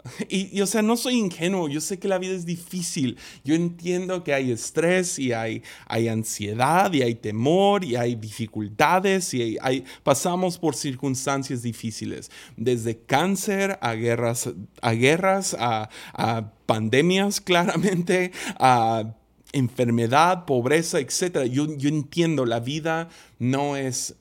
[0.30, 4.24] Y, o sea, no soy ingenuo, yo sé que la vida es difícil, yo entiendo
[4.24, 9.86] que hay estrés y hay, hay ansiedad y hay temor y hay dificultades y hay,
[10.04, 14.50] pasamos por circunstancias difíciles, desde cáncer a guerras,
[14.82, 19.16] a, guerras, a pandemias claramente, a
[19.54, 21.44] enfermedad, pobreza, etc.
[21.44, 23.08] Yo, yo, entiendo, la vida
[23.40, 24.16] no es,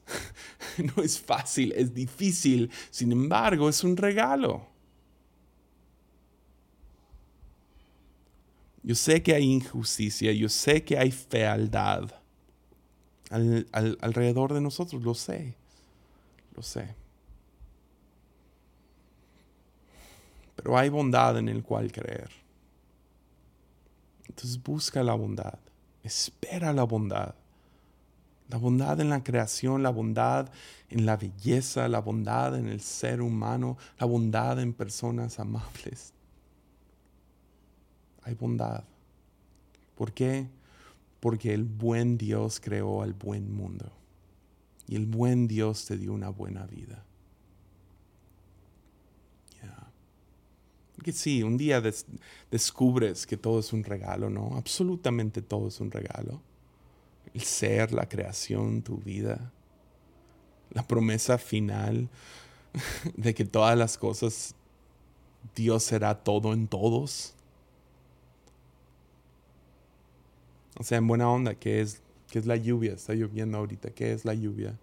[0.97, 4.71] no es fácil, es difícil, sin embargo, es un regalo.
[8.83, 12.11] Yo sé que hay injusticia, yo sé que hay fealdad
[13.31, 15.55] alrededor de nosotros, lo sé,
[16.55, 16.95] lo sé.
[20.57, 22.31] Pero hay bondad en el cual creer.
[24.29, 25.59] Entonces busca la bondad,
[26.03, 27.35] espera la bondad.
[28.49, 30.51] La bondad en la creación, la bondad
[30.90, 36.12] en la belleza, la bondad en el ser humano, la bondad en personas amables
[38.22, 38.85] hay bondad.
[39.96, 40.46] ¿Por qué?
[41.20, 43.90] Porque el buen Dios creó al buen mundo.
[44.88, 47.04] Y el buen Dios te dio una buena vida.
[51.02, 51.82] Que sí, un día
[52.50, 54.56] descubres que todo es un regalo, ¿no?
[54.56, 56.40] Absolutamente todo es un regalo.
[57.35, 59.50] El ser, la creación, tu vida.
[60.70, 62.08] La promesa final
[63.16, 64.54] de que todas las cosas,
[65.56, 67.35] Dios será todo en todos.
[70.78, 72.92] O sea, en buena onda, ¿qué es, qué es la lluvia?
[72.92, 73.90] Está lloviendo ahorita.
[73.90, 74.78] ¿Qué es la lluvia?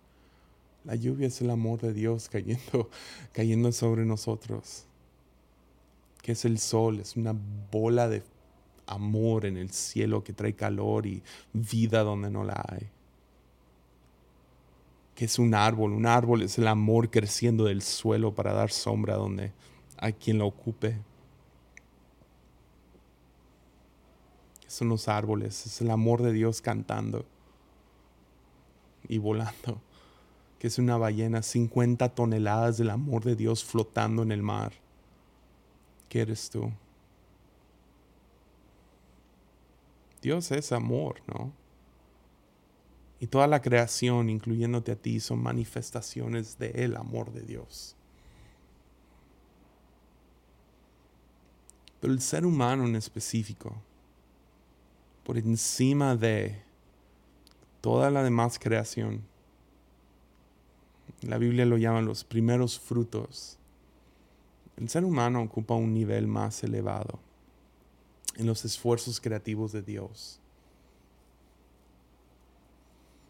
[0.86, 2.89] La lluvia es el amor de Dios cayendo,
[3.34, 4.86] cayendo sobre nosotros.
[6.21, 6.99] ¿Qué es el sol?
[6.99, 7.36] Es una
[7.71, 8.23] bola de
[8.86, 11.21] amor en el cielo que trae calor y
[11.54, 12.88] vida donde no la hay.
[15.15, 15.91] ¿Qué es un árbol?
[15.91, 19.52] Un árbol es el amor creciendo del suelo para dar sombra donde
[19.97, 20.97] hay quien lo ocupe.
[24.70, 27.26] Son los árboles, es el amor de Dios cantando
[29.08, 29.82] y volando,
[30.60, 34.74] que es una ballena, 50 toneladas del amor de Dios flotando en el mar.
[36.08, 36.72] ¿Qué eres tú?
[40.22, 41.52] Dios es amor, ¿no?
[43.20, 47.96] Y toda la creación, incluyéndote a ti, son manifestaciones del amor de Dios.
[52.00, 53.76] Pero el ser humano en específico,
[55.30, 56.60] por encima de
[57.82, 59.22] toda la demás creación.
[61.22, 63.60] La Biblia lo llama los primeros frutos.
[64.78, 67.20] El ser humano ocupa un nivel más elevado
[68.38, 70.39] en los esfuerzos creativos de Dios.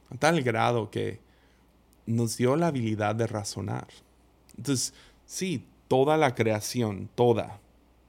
[0.10, 1.20] A tal grado que
[2.06, 3.90] nos dio la habilidad de razonar.
[4.56, 4.94] Entonces,
[5.26, 7.60] sí, toda la creación, toda,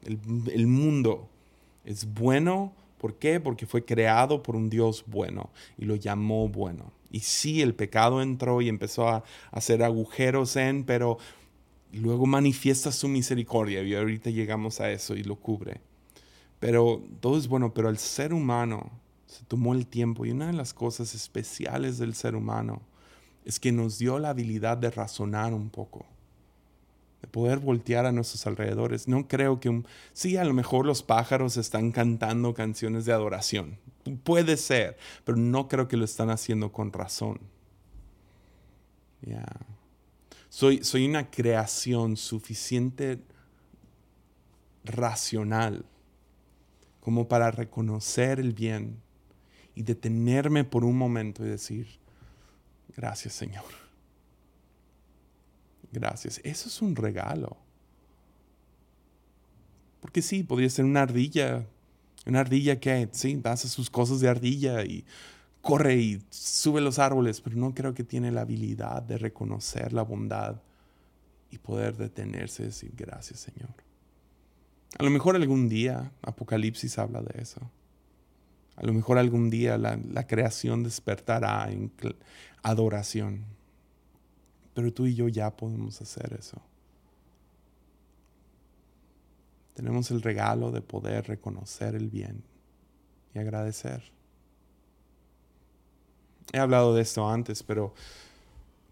[0.04, 0.20] el,
[0.52, 1.28] el mundo
[1.84, 2.78] es bueno.
[3.00, 3.40] ¿Por qué?
[3.40, 6.92] Porque fue creado por un Dios bueno y lo llamó bueno.
[7.10, 11.16] Y sí, el pecado entró y empezó a, hacer agujeros en, pero
[11.92, 15.80] luego manifiesta su misericordia y ahorita llegamos a eso y lo cubre.
[16.58, 18.90] Pero todo es bueno, pero el ser humano
[19.24, 22.82] se tomó el tiempo y una de las cosas especiales del ser humano
[23.46, 26.04] es que nos dio la habilidad de razonar un poco,
[27.20, 29.08] de poder voltear a nuestros alrededores.
[29.08, 29.82] No creo que.
[30.12, 33.78] Sí, a lo mejor los pájaros están cantando canciones de adoración,
[34.24, 37.40] puede ser, pero no creo que lo están haciendo con razón.
[40.48, 43.22] Soy, soy una creación suficiente
[44.84, 45.84] racional
[47.00, 49.00] como para reconocer el bien
[49.74, 51.86] y detenerme por un momento y decir,
[52.96, 53.79] gracias Señor.
[55.92, 56.40] Gracias.
[56.44, 57.56] Eso es un regalo.
[60.00, 61.66] Porque sí, podría ser una ardilla
[62.26, 65.04] una ardilla que, sí, hace sus cosas de ardilla y
[65.62, 70.02] corre y sube los árboles, pero no creo que tiene la habilidad de reconocer la
[70.02, 70.60] bondad
[71.50, 73.74] y poder detenerse y decir gracias Señor.
[74.98, 77.60] A lo mejor algún día Apocalipsis habla de eso.
[78.76, 81.92] A lo mejor algún día la, la creación despertará en
[82.62, 83.44] adoración.
[84.80, 86.62] Pero tú y yo ya podemos hacer eso.
[89.74, 92.42] tenemos el regalo de poder reconocer el bien
[93.34, 94.02] y agradecer.
[96.52, 97.94] He hablado de esto antes, pero,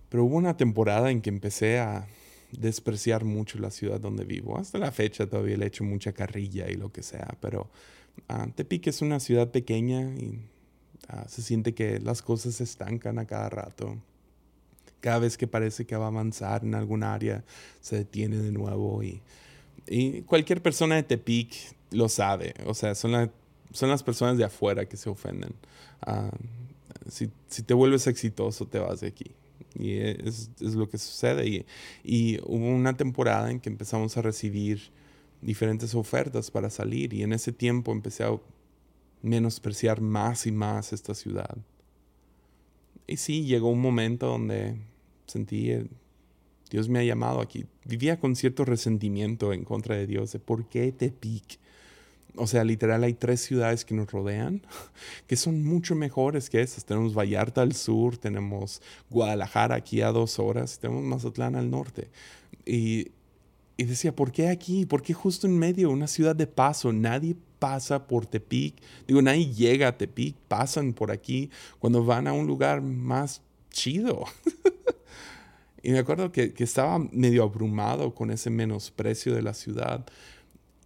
[0.09, 2.07] pero hubo una temporada en que empecé a
[2.53, 4.57] despreciar mucho la ciudad donde vivo.
[4.57, 7.69] Hasta la fecha todavía le echo mucha carrilla y lo que sea, pero
[8.31, 10.41] uh, es una ciudad pequeña y
[11.09, 13.99] ah, se siente que las cosas se estancan a cada rato.
[15.01, 17.45] Cada vez que parece que va a avanzar en algún área,
[17.81, 19.23] se detiene de nuevo y
[19.91, 21.55] y cualquier persona de Tepic
[21.91, 22.55] lo sabe.
[22.67, 23.31] O sea, son,
[23.73, 25.55] son las personas de afuera que se ofenden.
[26.03, 26.31] Ah,
[27.09, 29.31] si, si, te vuelves exitoso, te vas de aquí.
[29.79, 31.47] Y es, es lo que sucede.
[31.47, 31.67] Y,
[32.05, 34.91] y, hubo una temporada en que empezamos a recibir
[35.41, 37.15] diferentes ofertas para salir.
[37.15, 38.39] Y en ese tiempo empecé a
[39.23, 41.57] menospreciar más y más esta ciudad.
[43.09, 44.77] Y sí, llegó un momento donde
[45.27, 45.73] sentí
[46.71, 47.65] Dios me ha llamado aquí.
[47.87, 51.59] Vivía con cierto resentimiento en contra de Dios, de por qué Tepic.
[52.37, 54.63] O sea, literal hay tres ciudades que nos rodean,
[55.27, 56.85] que son mucho mejores que esas.
[56.85, 62.11] Tenemos Vallarta al sur, tenemos Guadalajara aquí a dos horas, tenemos Mazatlán al norte.
[62.67, 63.09] Y,
[63.79, 64.85] y decía, ¿por qué aquí?
[64.85, 65.91] ¿Por qué justo en medio?
[65.91, 66.93] Una ciudad de paso.
[66.93, 68.75] Nadie pasa por Tepic.
[69.07, 74.25] Digo, nadie llega a Tepic, pasan por aquí cuando van a un lugar más chido.
[75.83, 80.05] Y me acuerdo que, que, estaba medio abrumado con ese menosprecio de la ciudad.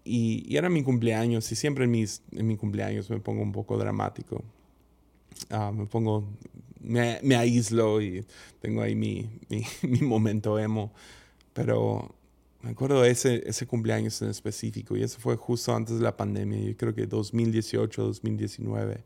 [0.04, 3.52] Y, y era mi cumpleaños, y siempre en, mis, en mi cumpleaños me pongo un
[3.52, 4.44] poco dramático.
[5.50, 6.28] Uh, me pongo,
[6.80, 8.24] me, me, aíslo y
[8.60, 10.92] tengo ahí mi, mi, mi, momento emo.
[11.52, 12.14] Pero
[12.62, 16.16] me acuerdo de ese, ese cumpleaños en específico, y eso fue justo antes de la
[16.16, 19.04] pandemia, yo creo que 2018, 2019.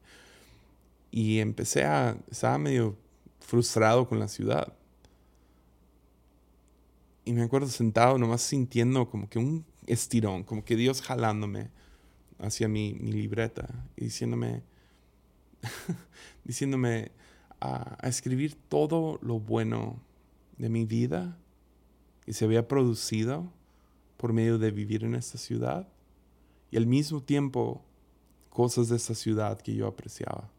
[1.10, 2.96] Y empecé a, estaba medio
[3.40, 4.76] frustrado con la ciudad
[7.26, 11.70] y me acuerdo sentado nomás sintiendo como que un estirón, como que Dios jalándome
[12.38, 14.62] hacia mi, mi libreta y diciéndome,
[16.44, 17.10] diciéndome
[17.58, 20.00] a, a, escribir todo lo bueno
[20.56, 21.36] de mi vida
[22.26, 23.52] y se había producido
[24.16, 25.88] por medio de vivir en esta ciudad
[26.70, 27.84] y al mismo tiempo
[28.50, 30.50] cosas de esta ciudad que yo apreciaba.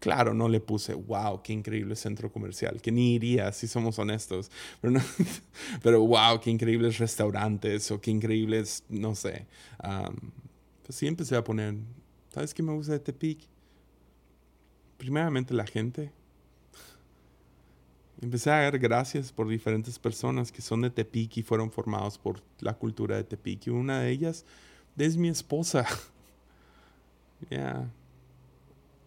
[0.00, 4.50] Claro, no le puse, wow, qué increíble centro comercial, que ni iría si somos honestos,
[4.80, 5.00] pero,
[5.82, 9.46] pero wow, qué increíbles restaurantes o qué increíbles, no sé.
[10.84, 11.74] pues sí empecé a poner,
[12.32, 13.40] ¿sabes qué me gusta de Tepic?
[14.98, 16.12] Primeramente la gente.
[18.20, 22.42] Empecé a dar gracias por diferentes personas que son de Tepic y fueron formados por
[22.58, 23.68] la cultura de Tepic.
[23.68, 24.44] Y una de ellas
[24.96, 25.86] es mi esposa.
[27.50, 27.88] Ya.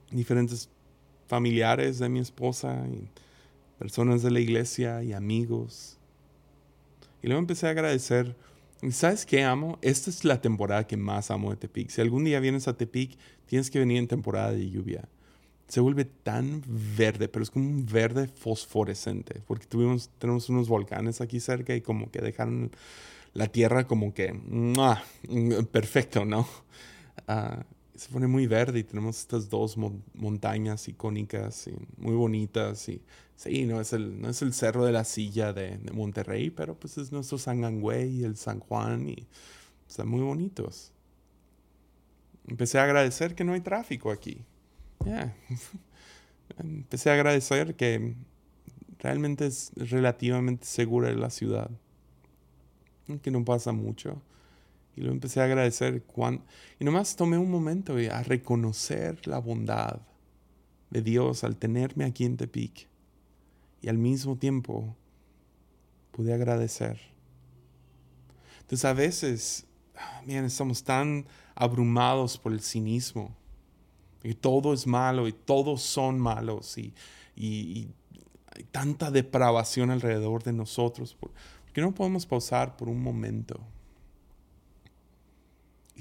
[0.10, 0.70] Diferentes
[1.28, 3.10] familiares de mi esposa, y
[3.78, 5.98] personas de la iglesia y amigos.
[7.22, 8.36] Y luego empecé a agradecer.
[8.82, 9.80] ¿Y sabes qué amo?
[9.82, 11.90] Esta es la temporada que más amo de Tepic.
[11.90, 15.10] Si algún día vienes a Tepic, tienes que venir en temporada de lluvia.
[15.72, 16.62] Se vuelve tan
[16.98, 21.80] verde, pero es como un verde fosforescente, porque tuvimos, tenemos unos volcanes aquí cerca y
[21.80, 22.72] como que dejaron
[23.34, 24.38] la tierra como que,
[25.72, 26.46] perfecto, ¿no?
[27.26, 27.64] Ah,
[27.96, 29.78] se pone muy verde y tenemos estas dos
[30.14, 32.90] montañas icónicas y muy bonitas.
[32.90, 33.02] Y
[33.38, 36.98] sí, no es el, no es el cerro de la silla de, Monterrey, pero pues
[36.98, 39.26] es nuestro Sangangüey y el San Juan y
[39.88, 40.92] están muy bonitos.
[42.46, 44.44] Empecé a agradecer que no hay tráfico aquí.
[46.58, 48.16] Empecé a agradecer que
[49.00, 51.70] realmente es relativamente segura la ciudad.
[53.22, 54.22] Que no pasa mucho.
[54.96, 56.04] Y lo empecé a agradecer.
[56.04, 56.44] Cuando,
[56.80, 60.02] y nomás tomé un momento a reconocer la bondad
[60.90, 62.88] de Dios al tenerme aquí en Tepic.
[63.82, 64.96] Y al mismo tiempo
[66.12, 67.00] pude agradecer.
[68.62, 69.66] Entonces a veces,
[70.26, 71.26] miren, estamos tan
[71.56, 73.36] abrumados por el cinismo.
[74.24, 76.78] Y todo es malo y todos son malos.
[76.78, 76.94] Y,
[77.36, 77.90] y
[78.56, 81.16] hay tanta depravación alrededor de nosotros.
[81.16, 81.32] ¿Por
[81.74, 83.60] qué no podemos pausar por un momento?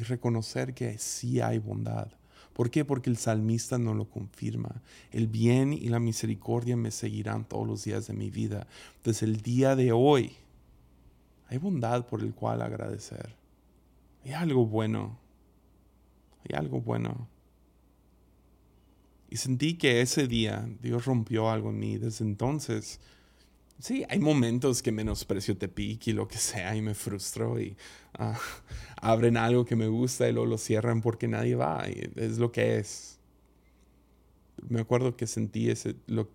[0.01, 2.09] y reconocer que sí hay bondad.
[2.55, 2.87] ¿Por qué?
[2.87, 4.83] Porque el salmista no lo confirma.
[5.13, 8.67] El bien y la misericordia me seguirán todos los días de mi vida.
[9.05, 10.33] Desde el día de hoy
[11.49, 13.35] hay bondad por el cual agradecer.
[14.25, 15.19] Hay algo bueno.
[16.49, 17.29] Hay algo bueno.
[19.31, 21.99] Y sentí que ese día Dios rompió algo en mí.
[21.99, 23.01] Desde entonces
[23.81, 27.79] Sí, hay momentos que menosprecio Tepic y lo que sea y me frustro y
[28.13, 28.39] ah,
[29.01, 32.53] abren algo que me gusta y luego lo cierran porque nadie va y es lo
[32.53, 33.19] que es.
[34.69, 36.29] Me acuerdo que sentí ese, lo,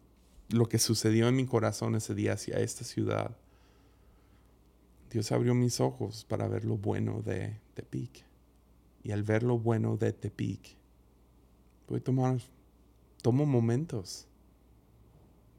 [0.50, 3.38] lo que sucedió en mi corazón ese día hacia esta ciudad.
[5.12, 8.26] Dios abrió mis ojos para ver lo bueno de Tepic.
[9.04, 10.76] Y al ver lo bueno de Tepic,
[11.88, 12.40] voy a tomar,
[13.26, 14.28] tomo momentos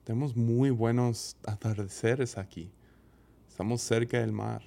[0.05, 2.71] tenemos muy buenos atardeceres aquí.
[3.49, 4.63] Estamos cerca del mar.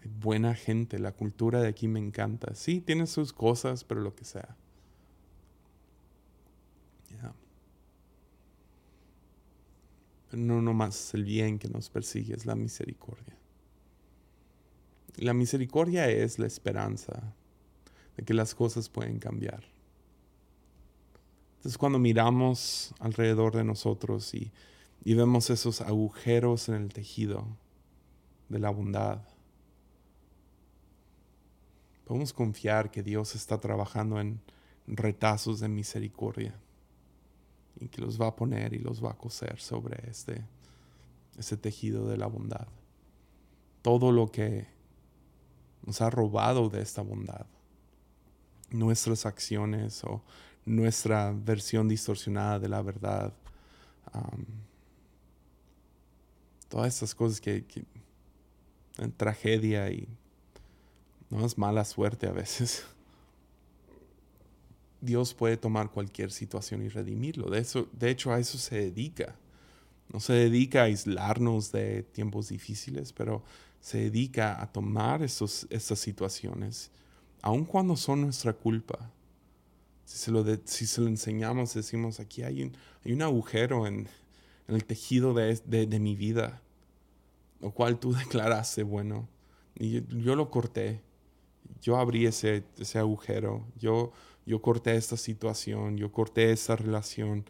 [0.00, 1.00] Hay buena gente.
[1.00, 2.54] La cultura de aquí me encanta.
[2.54, 4.56] Sí, tiene sus cosas, pero lo que sea.
[10.30, 13.36] Pero no nomás el bien que nos persigue, es la misericordia.
[15.16, 17.34] La misericordia es la esperanza
[18.16, 19.71] de que las cosas pueden cambiar.
[21.62, 24.50] Entonces cuando miramos alrededor de nosotros y,
[25.04, 27.46] vemos esos agujeros en el tejido
[28.48, 29.20] de la bondad,
[32.04, 34.40] podemos confiar que Dios está trabajando en
[34.88, 36.52] retazos de misericordia
[37.78, 40.44] y que los va a poner y los va a coser sobre este,
[41.38, 42.66] ese tejido de la bondad.
[43.82, 44.66] Todo lo que
[45.86, 47.46] nos ha robado de esta bondad,
[48.70, 50.24] nuestras acciones o
[50.64, 53.32] nuestra versión distorsionada de la verdad.
[56.68, 57.64] todas estas cosas que,
[58.98, 60.08] en tragedia y
[61.30, 62.84] no es mala suerte a veces.
[65.00, 67.50] Dios puede tomar cualquier situación y redimirlo.
[67.50, 69.34] De, eso, de hecho, a eso se dedica.
[70.12, 73.42] No se dedica a aislarnos de tiempos difíciles, pero
[73.80, 76.90] se dedica a tomar esos, estas situaciones,
[77.40, 79.10] aun cuando son nuestra culpa,
[80.12, 84.08] si se lo, si se lo enseñamos, decimos, aquí hay un, hay un agujero en,
[84.68, 86.60] el tejido de, de, mi vida,
[87.60, 89.26] lo cual tú declaraste bueno.
[89.74, 91.00] Y yo, lo corté.
[91.80, 93.64] Yo abrí ese, ese agujero.
[93.78, 94.12] Yo,
[94.44, 95.96] yo corté esta situación.
[95.96, 97.46] Yo corté esta relación.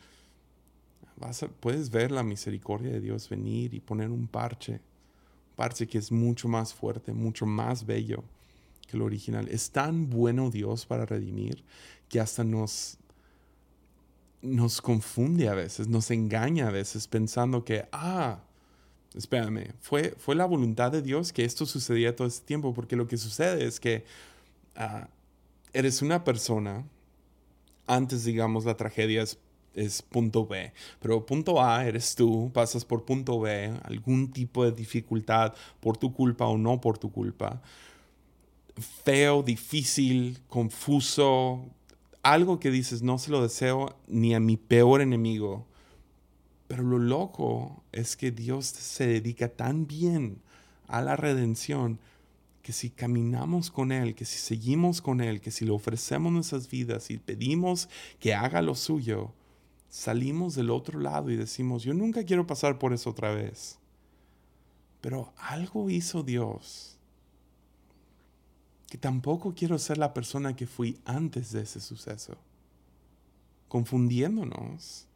[1.16, 4.74] Vas puedes ver la misericordia de Dios venir y poner un parche.
[4.74, 8.22] Un parche que es mucho más fuerte, mucho más bello
[8.86, 9.48] que lo original.
[9.48, 11.64] Es tan bueno Dios para redimir
[12.12, 12.98] que hasta nos,
[14.42, 18.40] nos confunde a veces, nos engaña a veces pensando que, ah,
[19.14, 23.08] espérame, fue, fue la voluntad de Dios que esto sucedía todo este tiempo, porque lo
[23.08, 24.04] que sucede es que
[24.76, 25.08] ah,
[25.72, 26.84] eres una persona,
[27.86, 29.38] antes digamos la tragedia es,
[29.72, 34.72] es punto B, pero punto A eres tú, pasas por punto B, algún tipo de
[34.72, 37.62] dificultad por tu culpa o no por tu culpa,
[39.02, 41.64] feo, difícil, confuso,
[42.22, 45.66] algo que dices, no se lo deseo ni a mi peor enemigo.
[46.68, 50.40] Pero lo loco es que Dios se dedica tan bien
[50.86, 51.98] a la redención
[52.62, 56.70] que si caminamos con Él, que si seguimos con Él, que si le ofrecemos nuestras
[56.70, 57.88] vidas y pedimos
[58.20, 59.32] que haga lo suyo,
[59.88, 63.78] salimos del otro lado y decimos, yo nunca quiero pasar por eso otra vez.
[65.00, 66.91] Pero algo hizo Dios
[68.92, 72.36] que tampoco quiero ser la persona que fui antes de ese suceso,
[73.66, 75.06] confundiéndonos.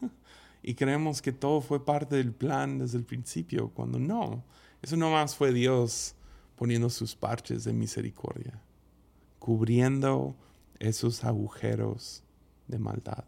[0.62, 4.42] y creemos que todo fue parte del plan desde el principio, cuando no,
[4.80, 6.14] eso no más fue Dios
[6.56, 8.58] poniendo sus parches de misericordia,
[9.38, 10.34] cubriendo
[10.78, 12.22] esos agujeros
[12.68, 13.24] de maldad,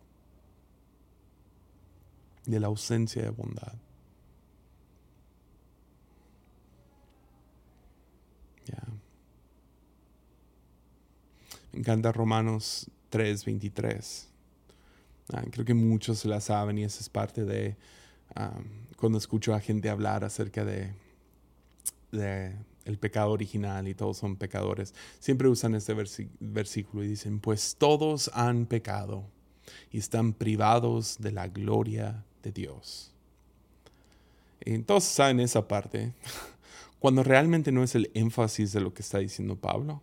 [2.46, 3.74] de la ausencia de bondad.
[11.72, 14.28] Me encanta Romanos 3, 23.
[15.32, 17.76] Ah, creo que muchos la saben y esa es parte de
[18.96, 20.94] cuando escucho a gente hablar acerca de
[22.84, 24.94] el pecado original y todos son pecadores.
[25.18, 25.94] Siempre usan este
[26.40, 29.24] versículo y dicen, pues todos han pecado
[29.90, 33.12] y están privados de la gloria de Dios.
[34.60, 36.12] Entonces saben esa parte,
[36.98, 40.02] cuando realmente no es el énfasis de lo que está diciendo Pablo.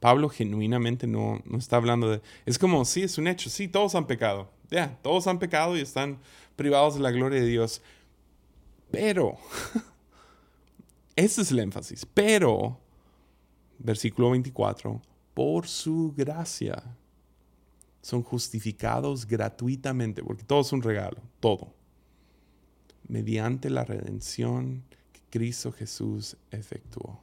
[0.00, 2.22] Pablo genuinamente no, no está hablando de...
[2.46, 4.50] Es como, sí, es un hecho, sí, todos han pecado.
[4.70, 6.18] Ya, todos han pecado y están
[6.56, 7.80] privados de la gloria de Dios.
[8.90, 9.36] Pero,
[11.16, 12.06] ese es el énfasis.
[12.12, 12.78] Pero,
[13.78, 15.00] versículo 24,
[15.32, 16.82] por su gracia
[18.02, 21.72] son justificados gratuitamente, porque todo es un regalo, todo,
[23.08, 27.20] mediante la redención que Cristo Jesús efectuó.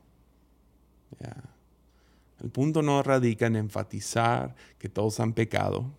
[2.41, 5.91] El punto no radica en enfatizar que todos han pecado,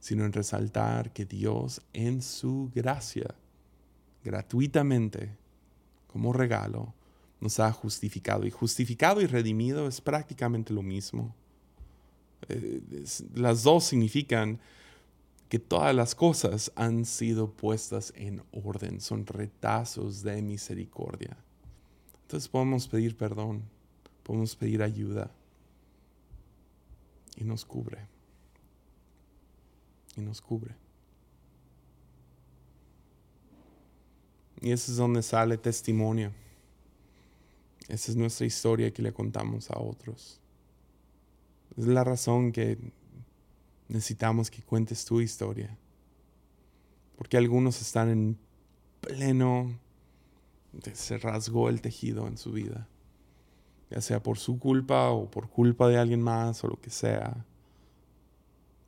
[0.00, 3.34] sino en resaltar que Dios en su gracia,
[4.24, 5.36] gratuitamente,
[6.08, 6.94] como regalo,
[7.40, 8.44] nos ha justificado.
[8.44, 11.34] Y justificado y redimido es prácticamente lo mismo.
[12.48, 12.82] Eh,
[13.34, 14.58] las dos significan
[15.48, 21.36] que todas las cosas han sido puestas en orden, son retazos de misericordia.
[22.22, 23.62] Entonces podemos pedir perdón,
[24.22, 25.30] podemos pedir ayuda
[27.36, 27.98] y nos cubre.
[30.16, 30.74] Y nos cubre.
[34.60, 36.32] Y ese es donde sale testimonio.
[37.88, 40.38] Esa es nuestra historia que le contamos a otros.
[41.76, 42.78] Es la razón que
[43.88, 45.76] necesitamos que cuentes tu historia.
[47.16, 48.38] Porque algunos están en
[49.00, 49.78] pleno,
[50.92, 52.86] se rasgó el tejido en su vida.
[53.90, 57.44] Ya sea por su culpa o por culpa de alguien más o lo que sea.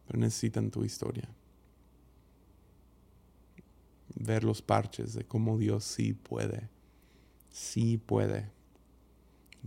[0.07, 1.29] Pero necesitan tu historia
[4.15, 6.69] ver los parches de cómo Dios sí puede,
[7.51, 8.51] sí puede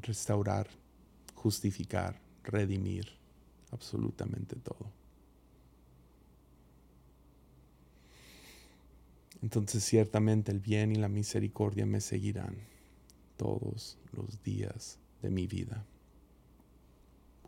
[0.01, 0.67] restaurar,
[1.33, 3.09] justificar, redimir
[3.71, 4.91] absolutamente todo.
[9.41, 12.55] Entonces ciertamente el bien y la misericordia me seguirán
[13.37, 15.83] todos los días de mi vida.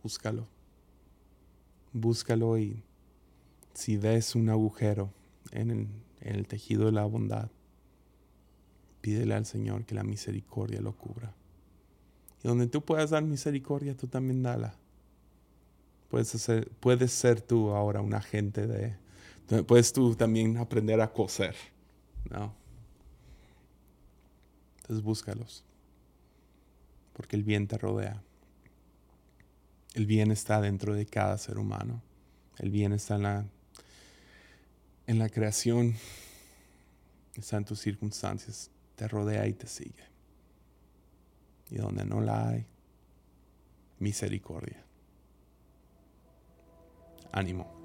[0.02, 0.48] Búscalo.
[1.94, 2.84] Búscalo y
[3.74, 5.12] si ves un agujero
[5.52, 5.88] en
[6.22, 7.50] el, tejido de la bondad,
[9.02, 11.36] pídele al Señor que la misericordia lo cubra.
[12.44, 14.74] Y donde tú puedas dar misericordia, tú también dala.
[16.10, 16.50] Puedes,
[16.80, 18.96] puedes ser tú ahora un agente de...
[19.64, 21.56] Puedes tú también aprender a coser.
[22.30, 22.54] ¿no?
[24.78, 25.64] Entonces búscalos.
[27.18, 28.24] Porque el bien te rodea.
[29.94, 32.02] El bien está dentro de cada ser humano.
[32.58, 33.46] El bien está en la
[35.08, 35.96] en la creación,
[37.34, 40.04] está en tus circunstancias, te rodea y te sigue.
[41.70, 42.66] Y donde no la hay,
[44.00, 44.84] misericordia.
[47.32, 47.77] Ánimo.